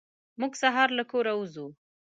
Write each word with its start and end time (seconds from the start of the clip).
موږ 0.39 0.53
سهار 0.61 0.89
له 0.97 1.03
کوره 1.11 1.33
وځو. 1.35 1.67